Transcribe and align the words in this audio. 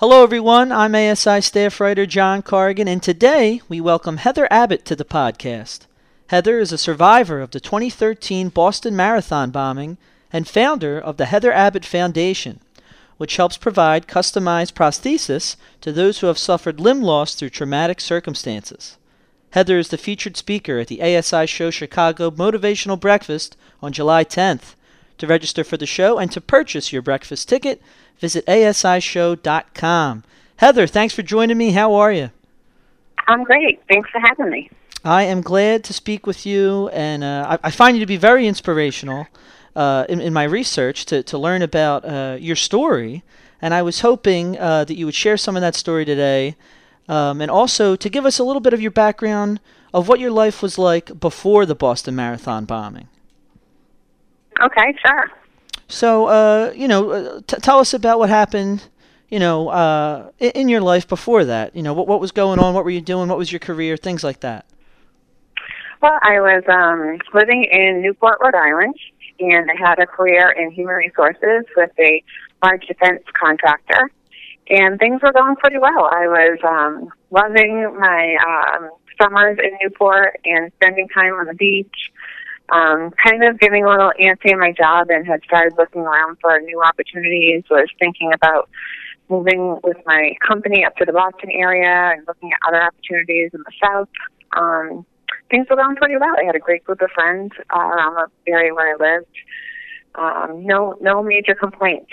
Hello, 0.00 0.22
everyone. 0.22 0.70
I'm 0.70 0.94
ASI 0.94 1.40
staff 1.40 1.80
writer 1.80 2.06
John 2.06 2.40
Corrigan, 2.40 2.86
and 2.86 3.02
today 3.02 3.60
we 3.68 3.80
welcome 3.80 4.18
Heather 4.18 4.46
Abbott 4.48 4.84
to 4.84 4.94
the 4.94 5.04
podcast. 5.04 5.88
Heather 6.28 6.60
is 6.60 6.70
a 6.70 6.78
survivor 6.78 7.40
of 7.40 7.50
the 7.50 7.58
2013 7.58 8.50
Boston 8.50 8.94
Marathon 8.94 9.50
bombing 9.50 9.98
and 10.32 10.46
founder 10.46 11.00
of 11.00 11.16
the 11.16 11.24
Heather 11.24 11.50
Abbott 11.50 11.84
Foundation, 11.84 12.60
which 13.16 13.38
helps 13.38 13.56
provide 13.56 14.06
customized 14.06 14.74
prosthesis 14.74 15.56
to 15.80 15.90
those 15.90 16.20
who 16.20 16.28
have 16.28 16.38
suffered 16.38 16.78
limb 16.78 17.02
loss 17.02 17.34
through 17.34 17.50
traumatic 17.50 18.00
circumstances. 18.00 18.98
Heather 19.50 19.80
is 19.80 19.88
the 19.88 19.98
featured 19.98 20.36
speaker 20.36 20.78
at 20.78 20.86
the 20.86 21.02
ASI 21.02 21.46
Show 21.46 21.72
Chicago 21.72 22.30
Motivational 22.30 23.00
Breakfast 23.00 23.56
on 23.82 23.92
July 23.92 24.22
10th. 24.22 24.76
To 25.18 25.26
register 25.26 25.64
for 25.64 25.76
the 25.76 25.86
show 25.86 26.18
and 26.18 26.30
to 26.32 26.40
purchase 26.40 26.92
your 26.92 27.02
breakfast 27.02 27.48
ticket, 27.48 27.82
visit 28.18 28.46
asishow.com. 28.46 30.24
Heather, 30.56 30.86
thanks 30.86 31.14
for 31.14 31.22
joining 31.22 31.58
me. 31.58 31.72
How 31.72 31.94
are 31.94 32.12
you? 32.12 32.30
I'm 33.26 33.42
great. 33.44 33.82
Thanks 33.88 34.08
for 34.10 34.20
having 34.20 34.50
me. 34.50 34.70
I 35.04 35.24
am 35.24 35.40
glad 35.40 35.84
to 35.84 35.92
speak 35.92 36.26
with 36.26 36.46
you, 36.46 36.88
and 36.88 37.22
uh, 37.22 37.58
I, 37.62 37.68
I, 37.68 37.70
find 37.70 37.96
you 37.96 38.00
to 38.00 38.06
be 38.06 38.16
very 38.16 38.46
inspirational 38.46 39.28
uh, 39.76 40.04
in, 40.08 40.20
in, 40.20 40.32
my 40.32 40.42
research 40.42 41.06
to, 41.06 41.22
to 41.22 41.38
learn 41.38 41.62
about 41.62 42.04
uh, 42.04 42.36
your 42.40 42.56
story. 42.56 43.22
And 43.62 43.74
I 43.74 43.82
was 43.82 44.00
hoping 44.00 44.58
uh, 44.58 44.84
that 44.84 44.96
you 44.96 45.06
would 45.06 45.14
share 45.14 45.36
some 45.36 45.56
of 45.56 45.62
that 45.62 45.74
story 45.76 46.04
today, 46.04 46.56
um, 47.08 47.40
and 47.40 47.50
also 47.50 47.94
to 47.94 48.08
give 48.08 48.26
us 48.26 48.38
a 48.38 48.44
little 48.44 48.60
bit 48.60 48.72
of 48.72 48.80
your 48.80 48.90
background 48.90 49.60
of 49.94 50.08
what 50.08 50.20
your 50.20 50.30
life 50.32 50.62
was 50.62 50.78
like 50.78 51.18
before 51.20 51.64
the 51.64 51.74
Boston 51.74 52.16
Marathon 52.16 52.64
bombing. 52.64 53.08
Okay, 54.60 54.94
sure. 55.06 55.30
So, 55.88 56.26
uh, 56.26 56.72
you 56.74 56.88
know, 56.88 57.10
uh, 57.10 57.40
t- 57.46 57.56
tell 57.56 57.78
us 57.78 57.94
about 57.94 58.18
what 58.18 58.28
happened, 58.28 58.88
you 59.30 59.38
know, 59.38 59.68
uh, 59.68 60.30
in, 60.38 60.50
in 60.50 60.68
your 60.68 60.80
life 60.80 61.08
before 61.08 61.44
that. 61.44 61.74
You 61.74 61.82
know, 61.82 61.94
what 61.94 62.06
what 62.06 62.20
was 62.20 62.32
going 62.32 62.58
on? 62.58 62.74
What 62.74 62.84
were 62.84 62.90
you 62.90 63.00
doing? 63.00 63.28
What 63.28 63.38
was 63.38 63.50
your 63.50 63.60
career? 63.60 63.96
Things 63.96 64.22
like 64.22 64.40
that. 64.40 64.66
Well, 66.02 66.18
I 66.22 66.40
was 66.40 66.62
um, 66.68 67.18
living 67.34 67.66
in 67.72 68.02
Newport, 68.02 68.38
Rhode 68.40 68.54
Island, 68.54 68.94
and 69.40 69.70
I 69.70 69.74
had 69.88 69.98
a 69.98 70.06
career 70.06 70.50
in 70.50 70.70
human 70.70 70.94
resources 70.94 71.64
with 71.76 71.90
a 71.98 72.22
large 72.62 72.86
defense 72.86 73.22
contractor, 73.40 74.10
and 74.68 74.98
things 74.98 75.22
were 75.22 75.32
going 75.32 75.56
pretty 75.56 75.78
well. 75.78 76.04
I 76.04 76.26
was 76.26 76.58
um, 76.62 77.08
loving 77.30 77.96
my 77.98 78.36
um, 78.46 78.90
summers 79.20 79.58
in 79.62 79.76
Newport 79.82 80.38
and 80.44 80.70
spending 80.76 81.08
time 81.08 81.32
on 81.34 81.46
the 81.46 81.54
beach 81.54 82.12
um, 82.70 83.12
kind 83.24 83.44
of 83.44 83.58
getting 83.58 83.84
a 83.84 83.88
little 83.88 84.12
antsy 84.20 84.52
in 84.52 84.58
my 84.58 84.72
job 84.72 85.08
and 85.10 85.26
had 85.26 85.42
started 85.44 85.74
looking 85.78 86.02
around 86.02 86.38
for 86.40 86.58
new 86.60 86.82
opportunities. 86.82 87.64
Was 87.70 87.88
thinking 87.98 88.32
about 88.32 88.68
moving 89.28 89.78
with 89.82 89.96
my 90.06 90.32
company 90.46 90.84
up 90.84 90.96
to 90.96 91.04
the 91.04 91.12
Boston 91.12 91.50
area 91.52 92.12
and 92.14 92.26
looking 92.26 92.50
at 92.52 92.58
other 92.68 92.82
opportunities 92.82 93.50
in 93.52 93.60
the 93.60 93.72
South. 93.82 94.08
Um, 94.56 95.06
things 95.50 95.66
were 95.68 95.76
going 95.76 95.96
pretty 95.96 96.16
well. 96.16 96.34
I 96.38 96.44
had 96.44 96.56
a 96.56 96.60
great 96.60 96.84
group 96.84 97.00
of 97.02 97.10
friends 97.12 97.52
uh, 97.74 97.78
around 97.78 98.30
the 98.46 98.52
area 98.52 98.74
where 98.74 98.94
I 98.94 99.16
lived. 99.16 99.26
Um, 100.14 100.66
no, 100.66 100.96
no 101.00 101.22
major 101.22 101.54
complaints. 101.54 102.12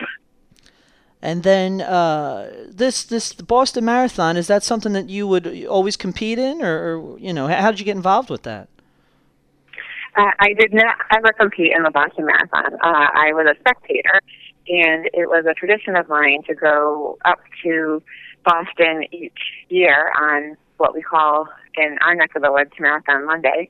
And 1.21 1.41
then 1.41 1.81
uh, 1.81 2.51
this 2.69 3.03
this 3.03 3.33
Boston 3.33 3.85
Marathon 3.85 4.37
is 4.37 4.45
that 4.47 4.61
something 4.61 4.93
that 4.93 5.09
you 5.09 5.27
would 5.27 5.65
always 5.65 5.97
compete 5.97 6.37
in, 6.37 6.61
or, 6.61 6.97
or 6.97 7.19
you 7.19 7.33
know 7.33 7.47
how 7.47 7.71
did 7.71 7.79
you 7.79 7.85
get 7.85 7.95
involved 7.95 8.29
with 8.29 8.43
that? 8.43 8.69
I 10.15 10.53
did 10.57 10.73
not 10.73 10.95
ever 11.11 11.33
compete 11.33 11.71
in 11.75 11.83
the 11.83 11.91
Boston 11.91 12.25
Marathon. 12.25 12.73
Uh, 12.75 13.07
I 13.13 13.33
was 13.33 13.47
a 13.49 13.59
spectator, 13.59 14.21
and 14.67 15.05
it 15.13 15.29
was 15.29 15.45
a 15.45 15.53
tradition 15.53 15.95
of 15.95 16.07
mine 16.07 16.43
to 16.47 16.55
go 16.55 17.17
up 17.25 17.39
to 17.63 18.01
Boston 18.43 19.05
each 19.11 19.39
year 19.69 20.11
on 20.19 20.57
what 20.77 20.93
we 20.93 21.01
call 21.01 21.47
in 21.77 21.97
our 22.01 22.15
neck 22.15 22.35
of 22.35 22.41
the 22.41 22.51
woods 22.51 22.71
Marathon 22.79 23.25
Monday, 23.25 23.69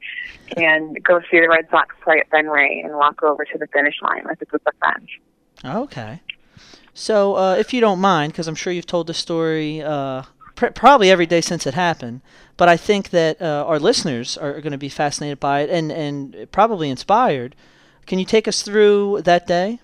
and 0.58 1.02
go 1.04 1.20
see 1.32 1.40
the 1.40 1.48
Red 1.50 1.68
Sox 1.72 1.96
play 2.04 2.20
at 2.20 2.30
Fenway 2.30 2.82
and 2.84 2.96
walk 2.96 3.24
over 3.24 3.46
to 3.46 3.58
the 3.58 3.68
finish 3.68 3.96
line 4.02 4.24
with 4.26 4.42
a 4.42 4.46
group 4.46 4.62
of 4.66 4.74
friends. 4.80 5.10
Okay. 5.64 6.22
So, 6.94 7.36
uh, 7.36 7.56
if 7.56 7.74
you 7.74 7.82
don't 7.82 8.00
mind, 8.00 8.32
because 8.32 8.48
I'm 8.48 8.56
sure 8.56 8.72
you've 8.72 8.86
told 8.86 9.08
the 9.08 9.14
story 9.14 9.82
uh, 9.82 10.24
pr- 10.56 10.68
probably 10.68 11.10
every 11.12 11.26
day 11.26 11.42
since 11.42 11.68
it 11.68 11.74
happened. 11.74 12.22
But 12.58 12.70
I 12.70 12.78
think 12.78 13.10
that 13.10 13.42
uh, 13.42 13.66
our 13.68 13.80
listeners 13.80 14.38
are 14.38 14.62
going 14.62 14.72
to 14.72 14.78
be 14.78 14.90
fascinated 14.90 15.40
by 15.40 15.62
it 15.62 15.70
and, 15.70 15.92
and 15.92 16.52
probably 16.52 16.90
inspired. 16.90 17.56
Can 18.06 18.20
you 18.20 18.26
take 18.26 18.48
us 18.48 18.62
through 18.62 19.22
that 19.24 19.48
day? 19.48 19.80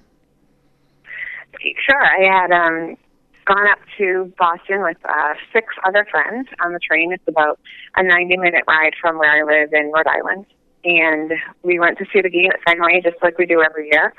Sure. 1.86 2.04
I 2.04 2.24
had 2.24 2.52
um, 2.52 2.98
gone 3.46 3.68
up 3.68 3.80
to 3.98 4.32
Boston 4.38 4.82
with 4.82 4.98
uh, 5.08 5.34
six 5.54 5.68
other 5.86 6.08
friends 6.10 6.48
on 6.64 6.74
the 6.74 6.80
train. 6.80 7.12
It's 7.12 7.28
about 7.28 7.60
a 7.96 8.04
90 8.04 8.38
minute 8.38 8.64
ride 8.68 8.94
from 9.00 9.18
where 9.18 9.32
I 9.32 9.44
live 9.44 9.74
in 9.74 9.92
Rhode 9.92 10.08
Island. 10.08 10.46
And 10.84 11.32
we 11.62 11.80
went 11.80 11.98
to 12.00 12.06
see 12.12 12.22
the 12.22 12.30
game 12.30 12.50
at 12.52 12.60
Fenway 12.66 13.02
just 13.04 13.22
like 13.22 13.38
we 13.38 13.46
do 13.46 13.62
every 13.62 13.90
year. 13.92 14.14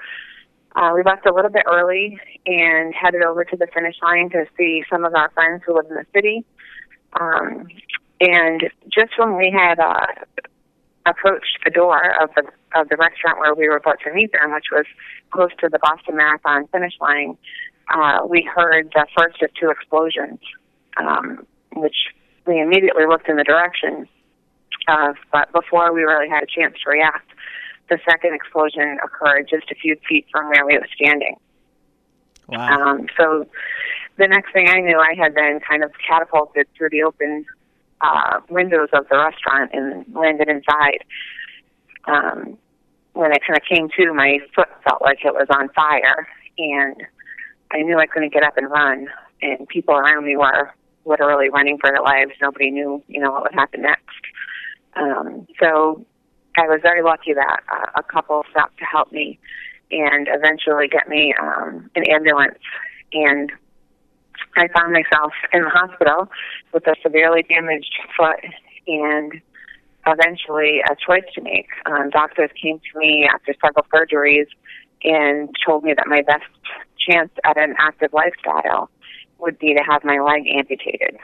Uh, 0.74 0.92
we 0.94 1.02
left 1.02 1.26
a 1.26 1.32
little 1.32 1.50
bit 1.50 1.64
early 1.70 2.18
and 2.46 2.94
headed 2.94 3.22
over 3.22 3.44
to 3.44 3.56
the 3.56 3.66
finish 3.74 3.96
line 4.02 4.30
to 4.30 4.46
see 4.56 4.82
some 4.90 5.04
of 5.04 5.14
our 5.14 5.30
friends 5.30 5.62
who 5.66 5.74
live 5.74 5.86
in 5.90 5.96
the 5.96 6.06
city. 6.14 6.44
Um, 7.20 7.68
and 8.20 8.62
just 8.88 9.18
when 9.18 9.36
we 9.36 9.50
had 9.54 9.78
uh, 9.78 10.06
approached 11.06 11.58
the 11.64 11.70
door 11.70 12.14
of 12.22 12.30
the 12.36 12.44
of 12.74 12.88
the 12.88 12.96
restaurant 12.96 13.38
where 13.38 13.54
we 13.54 13.68
were 13.68 13.76
about 13.76 13.98
to 14.02 14.14
meet 14.14 14.32
them, 14.32 14.52
which 14.54 14.66
was 14.72 14.86
close 15.30 15.50
to 15.60 15.68
the 15.68 15.78
Boston 15.78 16.16
Marathon 16.16 16.66
finish 16.68 16.94
line, 17.02 17.36
uh, 17.94 18.20
we 18.26 18.48
heard 18.54 18.90
the 18.94 19.06
first 19.14 19.42
of 19.42 19.50
two 19.60 19.68
explosions, 19.68 20.38
um, 20.96 21.46
which 21.76 21.96
we 22.46 22.60
immediately 22.60 23.04
looked 23.06 23.28
in 23.28 23.36
the 23.36 23.44
direction 23.44 24.08
of. 24.88 25.16
But 25.30 25.52
before 25.52 25.92
we 25.92 26.02
really 26.02 26.30
had 26.30 26.44
a 26.44 26.46
chance 26.46 26.76
to 26.84 26.90
react, 26.90 27.28
the 27.88 27.98
second 28.09 28.34
explosion 28.34 28.98
occurred 29.04 29.48
just 29.48 29.70
a 29.70 29.75
few 29.75 29.97
feet 30.09 30.26
from 30.31 30.48
where 30.48 30.65
we 30.65 30.78
were 30.78 30.88
standing. 30.94 31.37
Wow. 32.48 32.69
Um, 32.69 33.06
so 33.16 33.47
the 34.16 34.28
next 34.28 34.53
thing 34.53 34.69
I 34.69 34.81
knew, 34.81 34.98
I 34.98 35.15
had 35.16 35.34
been 35.34 35.60
kind 35.69 35.82
of 35.82 35.93
catapulted 36.06 36.66
through 36.76 36.91
the 36.91 37.03
open 37.03 37.44
uh, 38.00 38.41
windows 38.48 38.88
of 38.93 39.09
the 39.09 39.16
restaurant 39.16 39.70
and 39.72 40.04
landed 40.15 40.48
inside. 40.48 41.04
Um, 42.06 42.59
when 43.15 43.32
I 43.32 43.38
kind 43.38 43.56
of 43.56 43.62
came 43.69 43.88
to, 43.97 44.12
my 44.12 44.38
foot 44.54 44.69
felt 44.84 45.03
like 45.03 45.19
it 45.25 45.34
was 45.34 45.47
on 45.50 45.69
fire, 45.70 46.26
and 46.59 46.97
I 47.70 47.82
knew 47.82 47.99
I 47.99 48.06
couldn't 48.06 48.32
get 48.32 48.43
up 48.43 48.56
and 48.56 48.70
run. 48.70 49.09
And 49.41 49.66
people 49.69 49.94
around 49.94 50.25
me 50.25 50.37
were 50.37 50.72
literally 51.04 51.49
running 51.49 51.78
for 51.78 51.91
their 51.91 52.03
lives. 52.03 52.32
Nobody 52.41 52.70
knew, 52.70 53.03
you 53.09 53.20
know, 53.20 53.32
what 53.32 53.43
would 53.43 53.54
happen 53.54 53.82
next. 53.82 54.03
Um, 54.94 55.47
so 55.60 56.04
I 56.56 56.66
was 56.66 56.80
very 56.82 57.02
lucky 57.02 57.32
that 57.34 57.60
uh, 57.72 57.86
a 57.96 58.02
couple 58.02 58.44
stopped 58.50 58.78
to 58.78 58.84
help 58.84 59.12
me 59.12 59.38
and 59.90 60.28
eventually 60.30 60.88
get 60.88 61.08
me 61.08 61.34
um, 61.40 61.90
an 61.94 62.04
ambulance. 62.10 62.58
And 63.12 63.52
I 64.56 64.68
found 64.68 64.92
myself 64.92 65.32
in 65.52 65.62
the 65.62 65.70
hospital 65.70 66.30
with 66.72 66.86
a 66.86 66.94
severely 67.02 67.42
damaged 67.42 67.94
foot 68.16 68.44
and 68.86 69.40
eventually 70.06 70.80
a 70.90 70.96
choice 70.96 71.24
to 71.34 71.40
make. 71.40 71.68
Um, 71.86 72.10
doctors 72.10 72.50
came 72.60 72.80
to 72.92 72.98
me 72.98 73.28
after 73.32 73.54
several 73.64 73.86
surgeries 73.92 74.46
and 75.04 75.54
told 75.64 75.84
me 75.84 75.94
that 75.94 76.06
my 76.06 76.22
best 76.22 76.44
chance 76.98 77.30
at 77.44 77.56
an 77.56 77.74
active 77.78 78.12
lifestyle 78.12 78.90
would 79.38 79.58
be 79.58 79.74
to 79.74 79.82
have 79.82 80.04
my 80.04 80.20
leg 80.20 80.46
amputated. 80.46 81.19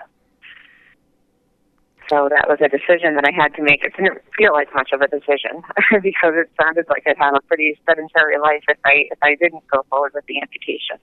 So 2.08 2.28
that 2.30 2.48
was 2.48 2.58
a 2.62 2.68
decision 2.68 3.16
that 3.16 3.24
I 3.26 3.32
had 3.32 3.54
to 3.56 3.62
make. 3.62 3.84
It 3.84 3.94
didn't 3.94 4.18
feel 4.36 4.52
like 4.52 4.72
much 4.74 4.92
of 4.92 5.02
a 5.02 5.08
decision 5.08 5.62
because 6.02 6.34
it 6.36 6.50
sounded 6.60 6.86
like 6.88 7.02
I'd 7.06 7.18
have 7.18 7.34
a 7.34 7.40
pretty 7.42 7.78
sedentary 7.86 8.38
life 8.38 8.62
if 8.68 8.78
I 8.84 9.08
if 9.10 9.18
I 9.22 9.34
didn't 9.34 9.66
go 9.68 9.84
forward 9.90 10.12
with 10.14 10.24
the 10.26 10.40
amputation. 10.40 10.96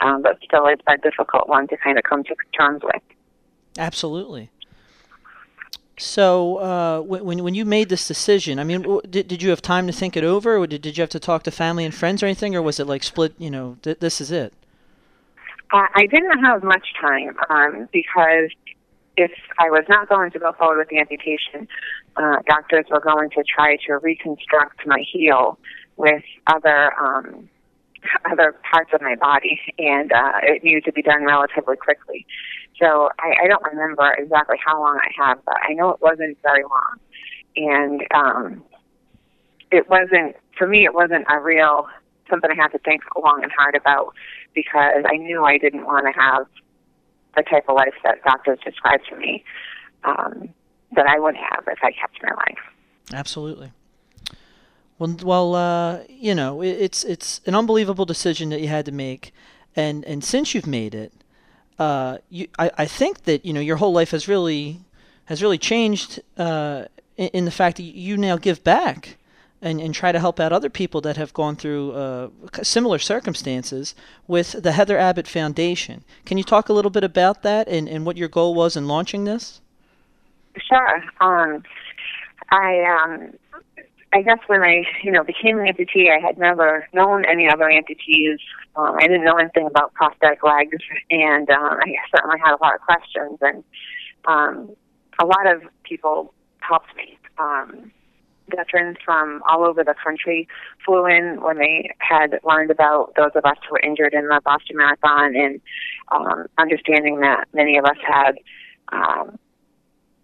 Um, 0.00 0.22
but 0.22 0.38
still, 0.42 0.66
it's 0.66 0.82
a 0.86 0.96
difficult 0.96 1.48
one 1.48 1.68
to 1.68 1.76
kind 1.76 1.98
of 1.98 2.04
come 2.04 2.24
to 2.24 2.34
terms 2.56 2.82
with. 2.82 3.02
Absolutely. 3.78 4.50
So 5.98 6.56
uh, 6.58 7.00
when 7.00 7.42
when 7.42 7.54
you 7.54 7.64
made 7.64 7.88
this 7.90 8.06
decision, 8.08 8.58
I 8.58 8.64
mean, 8.64 9.00
did 9.08 9.28
did 9.28 9.42
you 9.42 9.50
have 9.50 9.60
time 9.60 9.86
to 9.86 9.92
think 9.92 10.16
it 10.16 10.24
over, 10.24 10.56
or 10.56 10.66
did 10.66 10.82
did 10.82 10.96
you 10.96 11.02
have 11.02 11.10
to 11.10 11.20
talk 11.20 11.42
to 11.44 11.50
family 11.50 11.84
and 11.84 11.94
friends 11.94 12.22
or 12.22 12.26
anything, 12.26 12.54
or 12.54 12.62
was 12.62 12.80
it 12.80 12.86
like 12.86 13.02
split? 13.02 13.34
You 13.38 13.50
know, 13.50 13.76
th- 13.82 13.98
this 13.98 14.20
is 14.20 14.30
it. 14.30 14.52
Uh, 15.72 15.86
I 15.94 16.06
didn't 16.06 16.38
have 16.44 16.62
much 16.62 16.86
time 17.00 17.36
um, 17.50 17.88
because 17.92 18.50
if 19.16 19.30
I 19.58 19.70
was 19.70 19.84
not 19.88 20.08
going 20.08 20.30
to 20.32 20.38
go 20.38 20.52
forward 20.52 20.78
with 20.78 20.88
the 20.88 20.98
amputation, 20.98 21.68
uh, 22.16 22.36
doctors 22.46 22.84
were 22.90 23.00
going 23.00 23.30
to 23.30 23.42
try 23.42 23.76
to 23.86 23.94
reconstruct 23.94 24.86
my 24.86 25.02
heel 25.10 25.58
with 25.96 26.22
other 26.46 26.92
um, 26.98 27.48
other 28.30 28.54
parts 28.70 28.90
of 28.94 29.00
my 29.00 29.14
body, 29.16 29.60
and 29.78 30.12
uh, 30.12 30.32
it 30.42 30.62
needed 30.62 30.84
to 30.84 30.92
be 30.92 31.02
done 31.02 31.24
relatively 31.24 31.76
quickly. 31.76 32.26
So 32.80 33.08
I, 33.18 33.44
I 33.44 33.48
don't 33.48 33.64
remember 33.64 34.12
exactly 34.18 34.56
how 34.64 34.80
long 34.80 35.00
I 35.02 35.10
had, 35.16 35.36
but 35.46 35.56
I 35.68 35.72
know 35.72 35.90
it 35.90 36.00
wasn't 36.00 36.36
very 36.42 36.62
long, 36.62 36.96
and 37.56 38.02
um, 38.14 38.64
it 39.70 39.88
wasn't 39.88 40.36
for 40.58 40.66
me. 40.66 40.84
It 40.84 40.94
wasn't 40.94 41.24
a 41.30 41.40
real 41.40 41.88
something 42.28 42.50
I 42.50 42.60
had 42.60 42.68
to 42.68 42.78
think 42.78 43.02
long 43.22 43.42
and 43.42 43.52
hard 43.52 43.76
about 43.76 44.14
because 44.54 45.04
I 45.06 45.16
knew 45.16 45.44
I 45.44 45.58
didn't 45.58 45.86
want 45.86 46.06
to 46.06 46.20
have 46.20 46.46
the 47.36 47.42
type 47.42 47.64
of 47.68 47.76
life 47.76 47.94
that 48.02 48.22
doctors 48.24 48.58
described 48.64 49.04
to 49.10 49.16
me 49.16 49.44
um, 50.04 50.48
that 50.94 51.06
I 51.06 51.18
would 51.18 51.36
have 51.36 51.64
if 51.68 51.78
I 51.82 51.92
kept 51.92 52.18
my 52.22 52.30
life. 52.30 52.58
Absolutely. 53.12 53.72
Well, 54.98 55.16
well, 55.22 55.54
uh, 55.54 55.98
you 56.08 56.34
know, 56.34 56.62
it's 56.62 57.04
it's 57.04 57.42
an 57.46 57.54
unbelievable 57.54 58.06
decision 58.06 58.48
that 58.48 58.60
you 58.60 58.68
had 58.68 58.86
to 58.86 58.92
make, 58.92 59.32
and 59.74 60.04
and 60.06 60.24
since 60.24 60.54
you've 60.54 60.66
made 60.66 60.94
it, 60.94 61.12
uh, 61.78 62.18
you 62.30 62.48
I, 62.58 62.70
I 62.78 62.86
think 62.86 63.24
that 63.24 63.44
you 63.44 63.52
know 63.52 63.60
your 63.60 63.76
whole 63.76 63.92
life 63.92 64.12
has 64.12 64.26
really 64.26 64.80
has 65.26 65.42
really 65.42 65.58
changed 65.58 66.20
uh, 66.38 66.86
in, 67.18 67.28
in 67.28 67.44
the 67.44 67.50
fact 67.50 67.76
that 67.76 67.82
you 67.82 68.16
now 68.16 68.38
give 68.38 68.64
back 68.64 69.18
and, 69.62 69.80
and 69.80 69.94
try 69.94 70.12
to 70.12 70.20
help 70.20 70.38
out 70.38 70.52
other 70.52 70.70
people 70.70 71.00
that 71.00 71.16
have 71.16 71.32
gone 71.32 71.56
through 71.56 71.92
uh, 71.92 72.28
similar 72.62 72.98
circumstances 72.98 73.94
with 74.26 74.62
the 74.62 74.72
Heather 74.72 74.98
Abbott 74.98 75.26
Foundation. 75.26 76.04
Can 76.24 76.38
you 76.38 76.44
talk 76.44 76.68
a 76.68 76.72
little 76.72 76.90
bit 76.90 77.04
about 77.04 77.42
that 77.42 77.68
and, 77.68 77.88
and 77.88 78.04
what 78.04 78.16
your 78.16 78.28
goal 78.28 78.54
was 78.54 78.76
in 78.76 78.86
launching 78.86 79.24
this? 79.24 79.60
Sure. 80.68 81.04
Um, 81.20 81.62
I 82.50 82.84
um, 82.84 83.32
I 84.12 84.22
guess 84.22 84.38
when 84.46 84.62
I 84.62 84.84
you 85.02 85.10
know 85.10 85.24
became 85.24 85.58
an 85.58 85.66
amputee, 85.66 86.10
I 86.10 86.24
had 86.24 86.38
never 86.38 86.86
known 86.92 87.24
any 87.24 87.48
other 87.48 87.64
amputees. 87.64 88.38
Um, 88.76 88.96
I 88.98 89.06
didn't 89.06 89.24
know 89.24 89.36
anything 89.36 89.66
about 89.66 89.92
prosthetic 89.94 90.42
legs, 90.42 90.78
and 91.10 91.48
um, 91.50 91.78
I 91.82 91.94
certainly 92.14 92.38
had 92.42 92.54
a 92.54 92.62
lot 92.62 92.74
of 92.74 92.80
questions. 92.80 93.38
And 93.40 93.64
um, 94.26 94.76
a 95.18 95.26
lot 95.26 95.46
of 95.46 95.62
people 95.84 96.32
helped 96.60 96.94
me. 96.96 97.18
Um, 97.38 97.92
veterans 98.48 98.96
from 99.04 99.42
all 99.48 99.64
over 99.64 99.82
the 99.82 99.94
country 100.02 100.48
flew 100.84 101.06
in 101.06 101.38
when 101.40 101.58
they 101.58 101.90
had 101.98 102.38
learned 102.44 102.70
about 102.70 103.12
those 103.16 103.32
of 103.34 103.44
us 103.44 103.56
who 103.68 103.72
were 103.72 103.80
injured 103.80 104.14
in 104.14 104.28
the 104.28 104.40
Boston 104.44 104.76
Marathon 104.76 105.34
and 105.36 105.60
um, 106.12 106.46
understanding 106.58 107.20
that 107.20 107.46
many 107.52 107.76
of 107.76 107.84
us 107.84 107.96
had 108.06 108.38
um, 108.92 109.38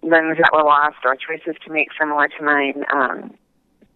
limbs 0.03 0.39
that 0.39 0.51
were 0.53 0.65
lost 0.65 0.97
or 1.05 1.17
choices 1.17 1.57
to 1.65 1.73
make 1.73 1.89
similar 1.99 2.29
to 2.29 2.45
mine. 2.45 2.85
Um, 2.93 3.35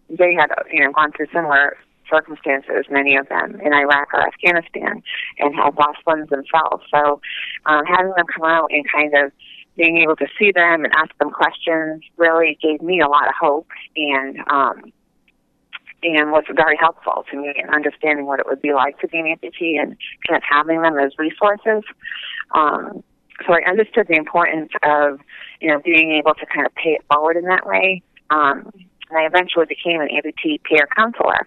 they 0.08 0.34
had, 0.34 0.48
you 0.72 0.84
know, 0.84 0.92
gone 0.92 1.12
through 1.12 1.26
similar 1.32 1.76
circumstances, 2.10 2.86
many 2.90 3.16
of 3.16 3.28
them 3.28 3.60
in 3.60 3.72
Iraq 3.72 4.14
or 4.14 4.26
Afghanistan, 4.26 5.02
and 5.38 5.54
had 5.54 5.74
lost 5.74 5.98
limbs 6.06 6.28
themselves. 6.30 6.84
So 6.90 7.20
um, 7.66 7.84
having 7.84 8.12
them 8.16 8.26
come 8.32 8.48
out 8.48 8.70
and 8.70 8.84
kind 8.90 9.12
of 9.14 9.32
being 9.76 9.98
able 9.98 10.16
to 10.16 10.26
see 10.38 10.52
them 10.52 10.84
and 10.84 10.92
ask 10.96 11.16
them 11.18 11.30
questions 11.30 12.02
really 12.16 12.58
gave 12.62 12.80
me 12.82 13.00
a 13.00 13.08
lot 13.08 13.28
of 13.28 13.34
hope 13.38 13.68
and 13.96 14.38
um, 14.50 14.92
and 16.02 16.30
was 16.30 16.44
very 16.54 16.76
helpful 16.78 17.24
to 17.30 17.36
me 17.36 17.52
in 17.56 17.68
understanding 17.70 18.26
what 18.26 18.40
it 18.40 18.46
would 18.46 18.62
be 18.62 18.72
like 18.72 18.98
to 19.00 19.08
be 19.08 19.18
an 19.18 19.26
amputee 19.26 19.80
and 19.80 19.96
kind 20.26 20.36
of 20.36 20.42
having 20.48 20.82
them 20.82 20.98
as 20.98 21.12
resources. 21.18 21.82
Um, 22.54 23.02
so 23.46 23.52
I 23.52 23.68
understood 23.68 24.06
the 24.08 24.16
importance 24.16 24.70
of 24.82 25.20
you 25.60 25.68
know 25.68 25.80
being 25.84 26.12
able 26.12 26.34
to 26.34 26.46
kind 26.46 26.66
of 26.66 26.74
pay 26.74 26.90
it 26.90 27.04
forward 27.12 27.36
in 27.36 27.44
that 27.44 27.66
way. 27.66 28.02
Um, 28.30 28.70
and 29.08 29.18
I 29.18 29.26
eventually 29.26 29.66
became 29.66 30.00
an 30.00 30.08
amputee 30.08 30.60
peer 30.64 30.88
counselor, 30.96 31.46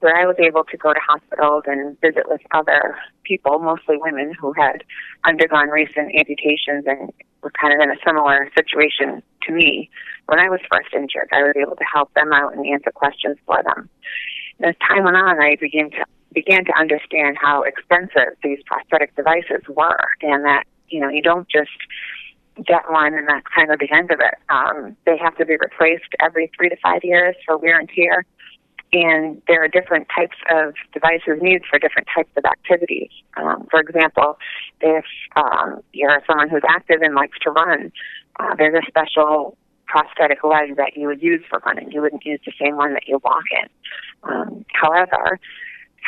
where 0.00 0.16
I 0.16 0.26
was 0.26 0.36
able 0.38 0.64
to 0.64 0.76
go 0.76 0.92
to 0.92 1.00
hospitals 1.00 1.64
and 1.66 1.98
visit 2.00 2.24
with 2.28 2.40
other 2.52 2.96
people, 3.24 3.58
mostly 3.58 3.96
women 3.96 4.32
who 4.38 4.52
had 4.52 4.84
undergone 5.24 5.68
recent 5.68 6.14
amputations 6.14 6.84
and 6.86 7.12
were 7.42 7.52
kind 7.60 7.74
of 7.74 7.80
in 7.80 7.90
a 7.90 8.00
similar 8.06 8.50
situation 8.56 9.22
to 9.42 9.52
me 9.52 9.90
when 10.26 10.38
I 10.38 10.48
was 10.48 10.60
first 10.72 10.94
injured. 10.94 11.28
I 11.32 11.42
was 11.42 11.54
able 11.56 11.76
to 11.76 11.84
help 11.92 12.12
them 12.14 12.32
out 12.32 12.56
and 12.56 12.66
answer 12.66 12.90
questions 12.90 13.36
for 13.46 13.62
them. 13.62 13.88
And 14.58 14.70
as 14.70 14.76
time 14.86 15.04
went 15.04 15.16
on, 15.16 15.40
I 15.40 15.56
began 15.60 15.90
to 15.90 16.04
began 16.32 16.64
to 16.64 16.72
understand 16.76 17.36
how 17.40 17.62
expensive 17.62 18.34
these 18.42 18.58
prosthetic 18.66 19.14
devices 19.14 19.62
were, 19.68 20.04
and 20.22 20.44
that 20.44 20.64
you 20.88 21.00
know 21.00 21.08
you 21.08 21.22
don't 21.22 21.48
just 21.48 21.70
get 22.62 22.90
one 22.90 23.14
and 23.14 23.28
that's 23.28 23.46
kind 23.54 23.72
of 23.72 23.78
the 23.80 23.90
end 23.92 24.10
of 24.10 24.20
it. 24.20 24.34
Um, 24.48 24.96
they 25.06 25.16
have 25.18 25.36
to 25.38 25.44
be 25.44 25.56
replaced 25.56 26.14
every 26.20 26.50
three 26.56 26.68
to 26.68 26.76
five 26.82 27.02
years 27.02 27.34
for 27.44 27.58
wear 27.58 27.78
and 27.78 27.88
tear. 27.88 28.24
And 28.94 29.42
there 29.48 29.64
are 29.64 29.68
different 29.68 30.06
types 30.14 30.36
of 30.48 30.74
devices 30.92 31.42
needed 31.42 31.64
for 31.68 31.80
different 31.80 32.06
types 32.14 32.30
of 32.36 32.44
activities. 32.44 33.10
Um, 33.36 33.66
for 33.68 33.80
example, 33.80 34.38
if 34.80 35.04
um, 35.34 35.80
you're 35.92 36.22
someone 36.28 36.48
who's 36.48 36.62
active 36.68 37.02
and 37.02 37.14
likes 37.16 37.36
to 37.40 37.50
run, 37.50 37.90
uh, 38.38 38.54
there's 38.56 38.80
a 38.80 38.86
special 38.86 39.58
prosthetic 39.86 40.44
leg 40.44 40.76
that 40.76 40.96
you 40.96 41.08
would 41.08 41.20
use 41.20 41.42
for 41.50 41.60
running. 41.66 41.90
You 41.90 42.02
wouldn't 42.02 42.24
use 42.24 42.38
the 42.46 42.52
same 42.60 42.76
one 42.76 42.94
that 42.94 43.08
you 43.08 43.20
walk 43.24 43.42
in. 43.50 43.68
Um, 44.30 44.64
however, 44.72 45.40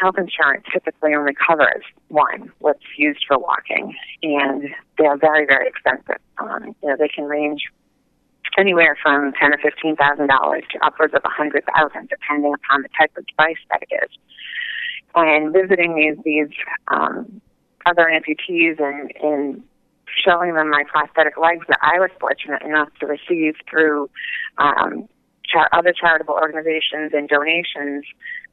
health 0.00 0.16
insurance 0.16 0.64
typically 0.72 1.12
only 1.14 1.34
covers 1.34 1.82
one, 2.08 2.52
what's 2.60 2.84
used 2.96 3.24
for 3.26 3.36
walking, 3.36 3.94
and 4.22 4.68
they're 4.96 5.16
very, 5.16 5.44
very 5.44 5.66
expensive. 5.66 6.22
Um, 6.38 6.76
you 6.82 6.88
know, 6.88 6.96
they 6.96 7.08
can 7.08 7.24
range 7.24 7.62
anywhere 8.56 8.97
from 9.03 9.32
ten 9.41 9.53
or 9.53 9.58
fifteen 9.58 9.97
thousand 9.97 10.29
dollars 10.29 10.64
to 10.73 10.85
upwards 10.85 11.14
of 11.14 11.23
a 11.25 11.29
hundred 11.29 11.64
thousand, 11.75 12.08
depending 12.08 12.55
upon 12.55 12.82
the 12.82 12.88
type 12.99 13.12
of 13.17 13.26
device 13.26 13.61
that 13.70 13.82
it 13.82 13.94
is. 14.05 14.11
And 15.14 15.53
visiting 15.53 15.94
these 15.94 16.23
these 16.25 16.55
um, 16.88 17.41
other 17.87 18.11
amputees 18.11 18.81
and, 18.81 19.11
and 19.23 19.62
showing 20.25 20.55
them 20.55 20.70
my 20.70 20.85
prosthetic 20.88 21.37
legs 21.38 21.64
that 21.69 21.79
I 21.82 21.99
was 21.99 22.11
fortunate 22.20 22.62
enough 22.62 22.88
to 23.00 23.06
receive 23.06 23.55
through 23.70 24.11
um, 24.58 25.08
char- 25.44 25.69
other 25.73 25.93
charitable 25.93 26.35
organizations 26.35 27.12
and 27.12 27.29
donations 27.29 28.05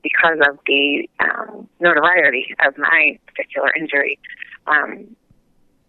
because 0.01 0.37
of 0.47 0.59
the 0.67 1.09
um, 1.19 1.67
notoriety 1.79 2.55
of 2.65 2.77
my 2.77 3.17
particular 3.27 3.73
injury. 3.79 4.19
Um, 4.67 5.15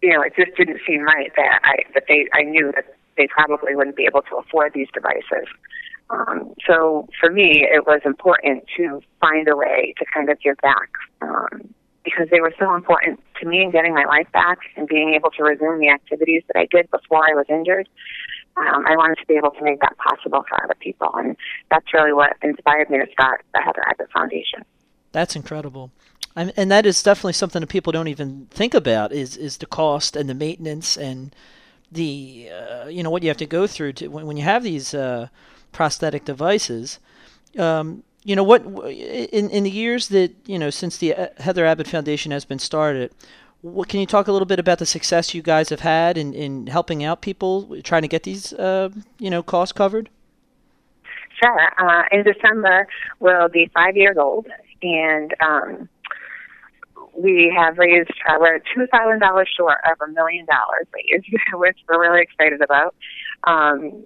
you 0.02 0.12
know, 0.12 0.22
it 0.22 0.34
just 0.36 0.56
didn't 0.56 0.80
seem 0.86 1.02
right 1.02 1.32
that 1.36 1.60
I 1.64 1.76
that 1.94 2.04
they 2.08 2.28
I 2.32 2.42
knew 2.42 2.72
that 2.74 2.96
they 3.16 3.26
probably 3.28 3.74
wouldn't 3.74 3.96
be 3.96 4.04
able 4.04 4.22
to 4.22 4.36
afford 4.36 4.72
these 4.74 4.88
devices. 4.92 5.48
Um, 6.10 6.54
so 6.66 7.08
for 7.18 7.30
me, 7.30 7.66
it 7.70 7.86
was 7.86 8.00
important 8.04 8.64
to 8.76 9.00
find 9.20 9.48
a 9.48 9.56
way 9.56 9.94
to 9.98 10.04
kind 10.12 10.28
of 10.30 10.40
give 10.40 10.56
back 10.58 10.90
um, 11.22 11.74
because 12.04 12.28
they 12.30 12.40
were 12.40 12.52
so 12.58 12.74
important 12.74 13.20
to 13.40 13.46
me 13.46 13.62
in 13.62 13.70
getting 13.70 13.94
my 13.94 14.04
life 14.04 14.30
back 14.32 14.58
and 14.76 14.86
being 14.86 15.14
able 15.14 15.30
to 15.30 15.42
resume 15.42 15.80
the 15.80 15.88
activities 15.88 16.42
that 16.48 16.58
I 16.58 16.66
did 16.70 16.90
before 16.90 17.24
I 17.24 17.34
was 17.34 17.46
injured 17.48 17.88
um, 18.56 18.86
I 18.86 18.96
wanted 18.96 19.18
to 19.18 19.26
be 19.26 19.34
able 19.34 19.50
to 19.50 19.62
make 19.62 19.80
that 19.80 19.96
possible 19.98 20.44
for 20.48 20.62
other 20.62 20.76
people, 20.78 21.10
and 21.14 21.36
that's 21.70 21.92
really 21.92 22.12
what 22.12 22.36
inspired 22.42 22.88
me 22.88 22.98
to 22.98 23.06
start 23.12 23.44
the 23.52 23.60
Heather 23.60 23.82
Abbott 23.88 24.10
Foundation. 24.12 24.64
That's 25.12 25.36
incredible. 25.36 25.90
And 26.36 26.72
that 26.72 26.84
is 26.84 27.00
definitely 27.00 27.34
something 27.34 27.60
that 27.60 27.68
people 27.68 27.92
don't 27.92 28.08
even 28.08 28.48
think 28.50 28.74
about 28.74 29.12
is 29.12 29.36
is 29.36 29.58
the 29.58 29.66
cost 29.66 30.16
and 30.16 30.28
the 30.28 30.34
maintenance 30.34 30.96
and 30.96 31.32
the 31.94 32.50
uh, 32.50 32.86
you 32.88 33.02
know 33.02 33.10
what 33.10 33.22
you 33.22 33.28
have 33.28 33.36
to 33.38 33.46
go 33.46 33.66
through 33.66 33.94
to 33.94 34.08
when, 34.08 34.26
when 34.26 34.36
you 34.36 34.44
have 34.44 34.62
these 34.62 34.94
uh, 34.94 35.28
prosthetic 35.72 36.24
devices. 36.24 36.98
Um, 37.58 38.02
you 38.22 38.34
know 38.36 38.44
what 38.44 38.64
in 38.64 39.50
in 39.50 39.64
the 39.64 39.70
years 39.70 40.08
that 40.08 40.34
you 40.46 40.58
know 40.58 40.70
since 40.70 40.98
the 40.98 41.14
uh, 41.14 41.26
Heather 41.38 41.66
Abbott 41.66 41.88
Foundation 41.88 42.32
has 42.32 42.44
been 42.44 42.58
started, 42.58 43.12
what, 43.64 43.88
can 43.88 44.00
you 44.00 44.06
talk 44.06 44.28
a 44.28 44.32
little 44.32 44.46
bit 44.46 44.58
about 44.58 44.78
the 44.78 44.86
success 44.86 45.32
you 45.32 45.40
guys 45.40 45.70
have 45.70 45.80
had 45.80 46.18
in, 46.18 46.34
in 46.34 46.66
helping 46.66 47.02
out 47.02 47.22
people 47.22 47.80
trying 47.82 48.02
to 48.02 48.08
get 48.08 48.24
these, 48.24 48.52
uh, 48.52 48.90
you 49.18 49.30
know, 49.30 49.42
costs 49.42 49.72
covered? 49.72 50.10
Sure. 51.42 51.58
Uh, 51.78 52.02
in 52.12 52.22
December, 52.24 52.86
we'll 53.20 53.48
be 53.48 53.70
five 53.72 53.96
years 53.96 54.16
old, 54.18 54.46
and 54.82 55.34
um, 55.40 55.88
we 57.16 57.52
have 57.56 57.78
raised, 57.78 58.10
uh, 58.28 58.36
we're 58.38 58.60
$2,000 58.76 59.44
short 59.56 59.78
of 59.90 60.08
a 60.08 60.12
million 60.12 60.46
dollars 60.46 60.86
raised, 60.92 61.26
which 61.54 61.78
we're 61.88 62.00
really 62.00 62.22
excited 62.22 62.60
about. 62.60 62.94
Um, 63.44 64.04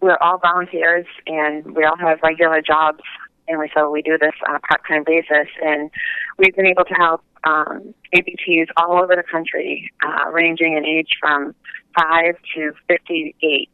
we're 0.00 0.18
all 0.20 0.38
volunteers, 0.38 1.06
and 1.26 1.76
we 1.76 1.84
all 1.84 1.96
have 1.96 2.18
regular 2.22 2.60
jobs, 2.60 3.02
and 3.46 3.58
we, 3.58 3.70
so 3.74 3.90
we 3.90 4.02
do 4.02 4.18
this 4.18 4.32
on 4.48 4.56
a 4.56 4.60
part-time 4.60 5.04
basis, 5.06 5.48
and 5.62 5.90
we've 6.38 6.54
been 6.56 6.66
able 6.66 6.84
to 6.84 6.94
help 6.94 7.22
um, 7.44 7.94
amputees 8.14 8.66
all 8.76 9.00
over 9.00 9.14
the 9.14 9.22
country, 9.30 9.90
uh, 10.04 10.30
ranging 10.30 10.76
in 10.76 10.84
age 10.84 11.10
from 11.20 11.54
5 11.96 12.34
to 12.56 12.72
58 12.88 13.70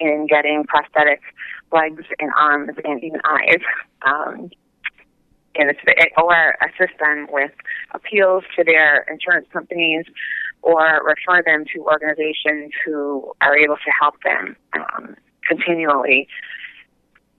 in 0.00 0.26
getting 0.28 0.64
prosthetic 0.64 1.20
legs 1.72 2.04
and 2.18 2.30
arms 2.36 2.76
and 2.84 3.02
even 3.02 3.20
eyes. 3.24 3.60
Um, 4.02 4.50
and 5.56 5.70
it's, 5.70 5.80
or 6.16 6.56
assist 6.62 6.98
them 6.98 7.26
with 7.30 7.50
appeals 7.92 8.44
to 8.56 8.64
their 8.64 9.02
insurance 9.10 9.46
companies 9.52 10.04
or 10.62 11.02
refer 11.04 11.42
them 11.42 11.64
to 11.74 11.80
organizations 11.80 12.72
who 12.84 13.32
are 13.40 13.56
able 13.56 13.76
to 13.76 13.90
help 14.00 14.14
them 14.22 14.56
um, 14.74 15.16
continually 15.46 16.28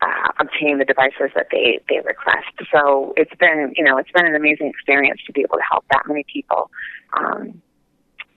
uh, 0.02 0.32
obtain 0.40 0.80
the 0.80 0.86
devices 0.86 1.32
that 1.36 1.48
they 1.52 1.80
they 1.90 2.00
request. 2.06 2.52
So 2.72 3.14
it's 3.16 3.34
been 3.40 3.74
you 3.78 3.84
know 3.84 3.98
it's 3.98 4.12
been 4.12 4.26
an 4.26 4.36
amazing 4.36 4.68
experience 4.68 5.22
to 5.26 5.34
be 5.34 5.42
able 5.42 5.58
to 5.58 5.64
help 5.70 5.86
that 5.92 6.04
many 6.08 6.26
people 6.32 6.70
um, 7.18 7.62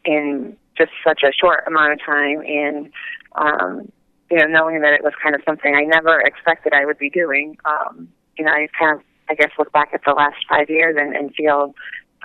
in 0.04 0.56
just 0.78 0.92
such 1.04 1.22
a 1.24 1.32
short 1.32 1.64
amount 1.66 1.92
of 1.94 1.98
time 2.04 2.40
and 2.46 2.92
um, 3.34 3.92
you 4.30 4.38
know 4.38 4.46
knowing 4.46 4.80
that 4.82 4.92
it 4.92 5.02
was 5.02 5.12
kind 5.20 5.34
of 5.34 5.40
something 5.44 5.74
I 5.74 5.82
never 5.82 6.20
expected 6.20 6.72
I 6.72 6.84
would 6.84 6.98
be 6.98 7.10
doing. 7.10 7.56
Um, 7.64 8.08
you 8.38 8.44
know 8.44 8.52
I 8.52 8.68
kind 8.78 9.00
of 9.00 9.04
I 9.28 9.34
guess 9.34 9.50
look 9.58 9.72
back 9.72 9.90
at 9.92 10.02
the 10.04 10.12
last 10.12 10.36
five 10.48 10.70
years 10.70 10.96
and, 10.98 11.14
and 11.14 11.34
feel 11.34 11.74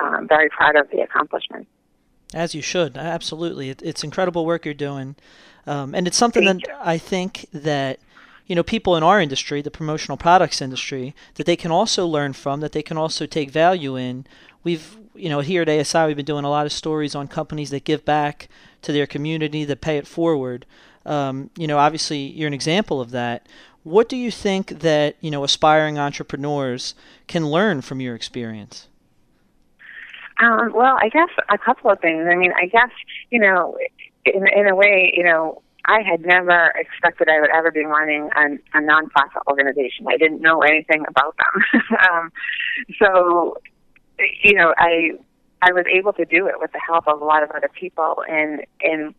um, 0.01 0.27
very 0.27 0.50
proud 0.50 0.75
of 0.75 0.89
the 0.91 1.01
accomplishment. 1.01 1.67
As 2.34 2.55
you 2.55 2.62
should, 2.62 2.98
absolutely. 2.98 3.70
It, 3.70 3.81
it's 3.84 4.03
incredible 4.03 4.46
work 4.46 4.63
you're 4.63 4.74
doing, 4.74 5.15
um, 5.67 5.93
and 5.93 6.08
it's 6.08 6.17
something 6.17 6.46
Thank 6.46 6.65
that 6.65 6.70
you. 6.70 6.77
I 6.81 6.98
think 6.98 7.46
that 7.51 8.00
you 8.48 8.55
know 8.55 8.63
people 8.63 8.96
in 8.96 9.03
our 9.03 9.20
industry, 9.20 9.62
the 9.62 9.72
promotional 9.72 10.17
products 10.17 10.62
industry, 10.62 11.13
that 11.36 11.46
they 11.46 11.58
can 11.58 11.72
also 11.72 12.08
learn 12.08 12.31
from, 12.31 12.62
that 12.62 12.72
they 12.72 12.84
can 12.84 12.98
also 12.98 13.25
take 13.25 13.51
value 13.51 13.98
in. 13.98 14.25
We've 14.63 14.98
you 15.13 15.27
know 15.27 15.41
here 15.41 15.63
at 15.63 15.70
ASI, 15.70 16.05
we've 16.05 16.15
been 16.15 16.25
doing 16.25 16.46
a 16.46 16.50
lot 16.50 16.65
of 16.65 16.72
stories 16.72 17.15
on 17.15 17.27
companies 17.27 17.70
that 17.72 17.84
give 17.84 18.05
back 18.05 18.48
to 18.84 18.93
their 18.93 19.08
community, 19.08 19.65
that 19.65 19.81
pay 19.81 19.98
it 19.98 20.08
forward. 20.08 20.65
Um, 21.05 21.50
you 21.58 21.67
know, 21.67 21.79
obviously, 21.79 22.20
you're 22.20 22.48
an 22.48 22.53
example 22.53 23.01
of 23.01 23.12
that. 23.12 23.48
What 23.84 24.08
do 24.10 24.16
you 24.16 24.32
think 24.32 24.80
that 24.82 25.16
you 25.22 25.32
know 25.32 25.44
aspiring 25.44 25.98
entrepreneurs 25.98 26.94
can 27.28 27.48
learn 27.48 27.82
from 27.82 28.00
your 28.00 28.16
experience? 28.16 28.88
Um, 30.40 30.74
well, 30.74 30.98
I 31.00 31.10
guess 31.10 31.30
a 31.50 31.58
couple 31.58 31.92
of 31.92 32.00
things. 32.00 32.28
I 32.30 32.36
mean, 32.36 32.52
I 32.56 32.68
guess 32.68 32.92
you 33.30 33.40
know, 33.40 33.78
in 34.26 34.48
in 34.48 34.68
a 34.68 34.76
way, 34.76 35.14
you 35.16 35.24
know, 35.24 35.62
I 35.86 36.02
had 36.02 36.22
never 36.22 36.74
expected 36.76 37.28
I 37.30 37.40
would 37.42 37.50
ever 37.50 37.72
be 37.72 37.86
running 37.86 38.30
a, 38.36 38.78
a 38.78 38.82
nonprofit 38.82 39.42
organization. 39.48 40.06
I 40.08 40.18
didn't 40.18 40.42
know 40.42 40.62
anything 40.62 41.04
about 41.08 41.36
them, 41.38 41.82
um, 42.12 42.32
so 43.00 43.58
you 44.44 44.54
know, 44.54 44.74
I 44.78 45.12
I 45.62 45.72
was 45.72 45.86
able 45.92 46.14
to 46.14 46.26
do 46.26 46.48
it 46.48 46.56
with 46.60 46.72
the 46.72 46.82
help 46.86 47.08
of 47.08 47.22
a 47.22 47.26
lot 47.26 47.44
of 47.44 47.52
other 47.52 47.70
people, 47.70 48.24
and 48.30 48.62
and 48.82 49.16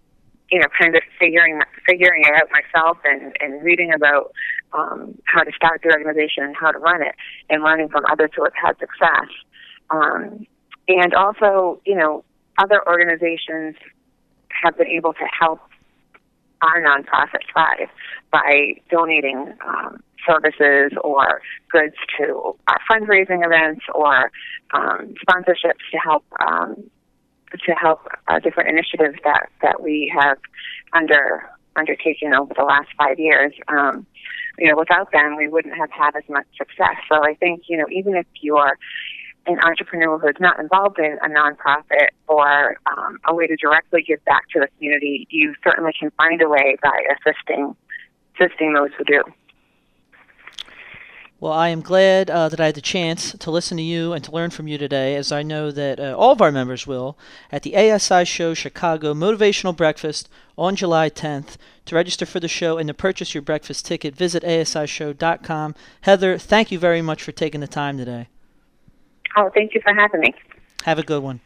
you 0.51 0.59
know, 0.59 0.67
kind 0.79 0.95
of 0.95 1.03
figuring 1.19 1.61
figuring 1.87 2.23
it 2.25 2.35
out 2.35 2.49
myself, 2.51 2.99
and 3.05 3.37
and 3.41 3.63
reading 3.63 3.93
about 3.93 4.33
um, 4.73 5.19
how 5.25 5.43
to 5.43 5.53
start 5.53 5.81
the 5.83 5.91
organization 5.91 6.45
and 6.45 6.57
how 6.57 6.71
to 6.71 6.79
run 6.79 7.03
it, 7.03 7.15
and 7.51 7.63
learning 7.63 7.89
from 7.89 8.05
others 8.11 8.31
who 8.37 8.45
have 8.45 8.55
had 8.55 8.79
success. 8.79 9.29
Um, 9.91 10.47
and 10.89 11.15
also, 11.15 11.81
you 11.87 11.95
know, 11.95 12.25
other 12.59 12.81
organizations 12.87 13.77
have 14.49 14.77
been 14.77 14.89
able 14.89 15.13
to 15.13 15.25
help 15.39 15.61
our 16.63 16.81
nonprofit 16.81 17.41
thrive 17.53 17.89
by 18.31 18.75
donating 18.91 19.53
um, 19.67 20.03
services 20.27 20.93
or 21.03 21.43
goods 21.71 21.97
to 22.19 22.57
our 22.69 22.79
fundraising 22.91 23.45
events 23.45 23.83
or 23.95 24.31
um, 24.73 25.15
sponsorships 25.27 25.83
to 25.91 25.99
help 26.03 26.25
um, 26.47 26.91
to 27.67 27.73
help 27.73 28.07
uh, 28.29 28.39
different 28.39 28.69
initiatives 28.69 29.19
that 29.25 29.49
that 29.63 29.83
we 29.83 30.13
have 30.15 30.39
under 30.93 31.49
undertaken 31.77 32.35
over 32.35 32.53
the 32.57 32.65
last 32.65 32.89
five 32.97 33.19
years. 33.19 33.53
Um, 33.69 34.07
you 34.59 34.69
know, 34.69 34.77
without 34.77 35.11
them, 35.13 35.37
we 35.37 35.49
wouldn't 35.49 35.75
have 35.77 35.91
had 35.91 36.15
as 36.17 36.25
much 36.29 36.47
success. 36.57 36.97
So 37.09 37.25
I 37.25 37.35
think 37.35 37.65
you 37.69 37.77
know, 37.77 37.87
even 37.91 38.15
if 38.17 38.27
you're 38.41 38.79
an 39.47 39.59
entrepreneur 39.61 40.19
who's 40.19 40.39
not 40.39 40.61
involved 40.61 40.99
in 40.99 41.19
a 41.23 41.29
nonprofit 41.29 42.09
or 42.29 42.77
um, 42.87 43.19
a 43.27 43.35
way 43.35 43.47
to 43.47 43.57
directly 43.57 44.03
give 44.03 44.25
back 44.25 44.43
to 44.51 44.61
the 44.61 44.69
community, 44.77 45.27
you 45.31 45.55
certainly 45.65 45.93
can 45.99 46.11
find 46.13 46.41
a 46.43 46.49
way 46.49 46.77
by 46.83 47.03
assisting 47.17 47.75
assisting 48.39 48.73
those 48.75 48.91
who 48.97 49.05
do. 49.05 49.23
Well, 51.43 51.53
I 51.53 51.71
am 51.71 51.81
glad 51.81 52.31
uh, 52.31 52.49
that 52.51 52.61
I 52.61 52.67
had 52.67 52.77
the 52.77 52.81
chance 52.81 53.33
to 53.33 53.51
listen 53.51 53.77
to 53.77 53.83
you 53.83 54.13
and 54.13 54.23
to 54.23 54.31
learn 54.31 54.51
from 54.51 54.69
you 54.69 54.79
today, 54.79 55.17
as 55.17 55.33
I 55.33 55.43
know 55.43 55.73
that 55.73 55.99
uh, 55.99 56.15
all 56.17 56.31
of 56.31 56.41
our 56.41 56.53
members 56.53 56.87
will, 56.87 57.19
at 57.51 57.65
the 57.65 57.77
ASI 57.77 58.25
Show 58.25 58.55
Chicago 58.55 59.13
Motivational 59.13 59.77
Breakfast 59.77 60.29
on 60.57 60.77
July 60.77 61.11
10th. 61.11 61.57
To 61.87 61.97
register 61.97 62.27
for 62.27 62.39
the 62.39 62.47
show 62.47 62.79
and 62.79 62.87
to 62.87 62.95
purchase 62.95 63.35
your 63.35 63.43
breakfast 63.43 63.85
ticket, 63.85 64.15
visit 64.15 64.45
asishow.com. 64.45 65.75
Heather, 66.03 66.39
thank 66.39 66.71
you 66.71 66.79
very 66.79 67.03
much 67.03 67.25
for 67.25 67.33
taking 67.33 67.61
the 67.61 67.67
time 67.67 67.99
today. 67.99 68.29
Oh, 69.37 69.51
thank 69.53 69.75
you 69.75 69.81
for 69.81 69.93
having 69.93 70.21
me. 70.21 70.33
Have 70.85 71.01
a 71.01 71.03
good 71.03 71.25
one. 71.25 71.41